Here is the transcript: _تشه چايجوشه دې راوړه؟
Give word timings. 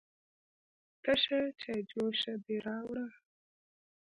_تشه 1.03 1.39
چايجوشه 1.61 2.33
دې 2.45 2.57
راوړه؟ 2.65 3.05